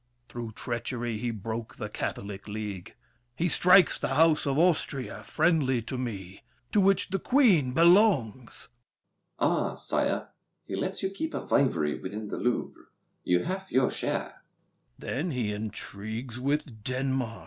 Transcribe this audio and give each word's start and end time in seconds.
Through 0.29 0.53
treachery 0.53 1.19
he 1.19 1.29
broke 1.29 1.75
the 1.75 1.87
Catholic 1.87 2.47
league; 2.47 2.95
He 3.35 3.47
strikes 3.47 3.99
the 3.99 4.15
house 4.15 4.47
of 4.47 4.57
Austria—friendly 4.57 5.83
To 5.83 5.95
me—to 5.95 6.81
which 6.81 7.09
the 7.09 7.19
Queen 7.19 7.71
belongs. 7.73 8.31
DUKE 8.33 8.69
DE 8.71 9.45
BELLEGARDE. 9.45 9.71
Ah, 9.73 9.75
sire, 9.75 10.29
He 10.63 10.75
lets 10.75 11.03
you 11.03 11.11
keep 11.11 11.35
a 11.35 11.45
vivary 11.45 11.99
within 11.99 12.29
The 12.29 12.37
Louvre. 12.37 12.85
You 13.23 13.43
have 13.43 13.67
your 13.69 13.91
share. 13.91 14.33
THE 14.97 15.05
KING. 15.05 15.15
Then 15.17 15.31
he 15.33 15.51
intrigues 15.53 16.39
With 16.39 16.83
Denmark. 16.83 17.39